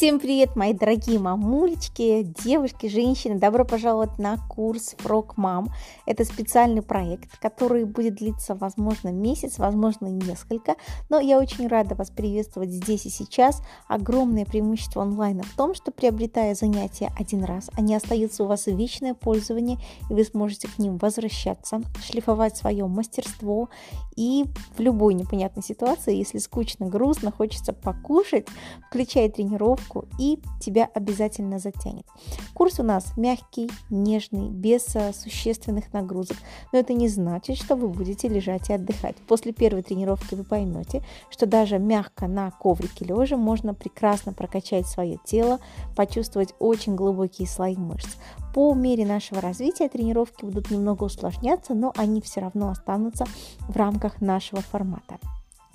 [0.00, 3.38] Всем привет, мои дорогие мамулечки, девушки, женщины.
[3.38, 5.66] Добро пожаловать на курс Frog Mom.
[6.06, 10.76] Это специальный проект, который будет длиться, возможно, месяц, возможно, несколько.
[11.10, 13.62] Но я очень рада вас приветствовать здесь и сейчас.
[13.88, 18.74] Огромное преимущество онлайна в том, что приобретая занятия один раз, они остаются у вас в
[18.74, 19.76] вечное пользование,
[20.08, 23.68] и вы сможете к ним возвращаться, шлифовать свое мастерство.
[24.16, 24.46] И
[24.78, 28.46] в любой непонятной ситуации, если скучно, грустно, хочется покушать,
[28.88, 32.06] включая тренировку, тренировку и тебя обязательно затянет.
[32.54, 36.36] Курс у нас мягкий, нежный, без э, существенных нагрузок,
[36.72, 39.16] но это не значит, что вы будете лежать и отдыхать.
[39.28, 45.18] После первой тренировки вы поймете, что даже мягко на коврике лежа можно прекрасно прокачать свое
[45.24, 45.58] тело,
[45.96, 48.16] почувствовать очень глубокие слои мышц.
[48.54, 53.26] По мере нашего развития тренировки будут немного усложняться, но они все равно останутся
[53.68, 55.18] в рамках нашего формата.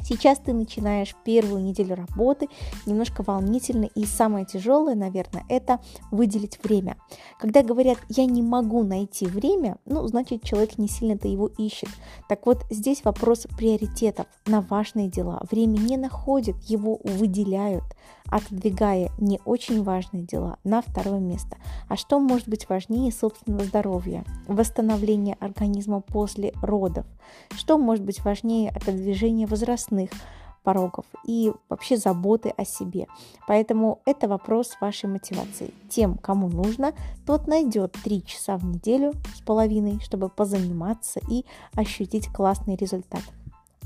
[0.07, 2.47] Сейчас ты начинаешь первую неделю работы,
[2.85, 5.79] немножко волнительно, и самое тяжелое, наверное, это
[6.11, 6.97] выделить время.
[7.39, 11.89] Когда говорят, я не могу найти время, ну, значит, человек не сильно-то его ищет.
[12.29, 15.41] Так вот, здесь вопрос приоритетов на важные дела.
[15.49, 17.83] Время не находит, его выделяют
[18.29, 21.57] отодвигая не очень важные дела на второе место.
[21.87, 27.05] А что может быть важнее собственного здоровья, восстановления организма после родов?
[27.51, 30.09] Что может быть важнее отодвижения возрастных
[30.65, 33.07] порогов и вообще заботы о себе.
[33.47, 35.73] Поэтому это вопрос вашей мотивации.
[35.89, 36.93] Тем, кому нужно,
[37.25, 43.21] тот найдет 3 часа в неделю с половиной, чтобы позаниматься и ощутить классный результат.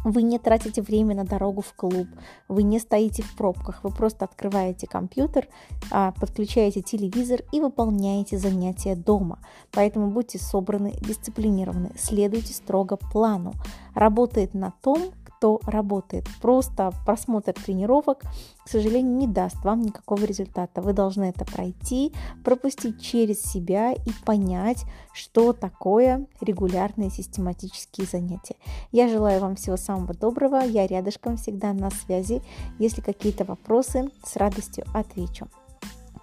[0.03, 2.07] Вы не тратите время на дорогу в клуб,
[2.47, 5.47] вы не стоите в пробках, вы просто открываете компьютер,
[5.91, 9.39] а, подключаете телевизор и выполняете занятия дома.
[9.71, 13.53] Поэтому будьте собраны, дисциплинированы, следуйте строго плану.
[13.93, 16.25] Работает на том, кто работает.
[16.41, 18.23] Просто просмотр тренировок,
[18.65, 20.81] к сожалению, не даст вам никакого результата.
[20.81, 22.13] Вы должны это пройти,
[22.43, 24.83] пропустить через себя и понять,
[25.13, 28.55] что такое регулярные систематические занятия.
[28.91, 30.61] Я желаю вам всего самого доброго.
[30.61, 32.41] Я рядышком всегда на связи.
[32.77, 35.47] Если какие-то вопросы, с радостью отвечу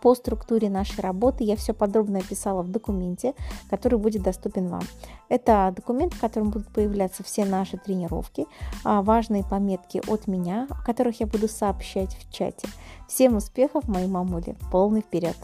[0.07, 3.35] по структуре нашей работы я все подробно описала в документе,
[3.69, 4.83] который будет доступен вам.
[5.29, 8.47] Это документ, в котором будут появляться все наши тренировки,
[8.85, 12.69] а, важные пометки от меня, о которых я буду сообщать в чате.
[13.09, 14.55] Всем успехов, мои мамули!
[14.71, 15.37] Полный вперед!